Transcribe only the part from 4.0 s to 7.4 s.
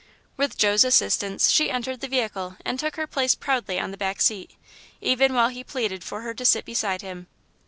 seat, even while he pleaded for her to sit beside him.